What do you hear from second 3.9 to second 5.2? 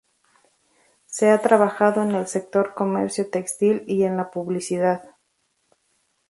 en la publicidad.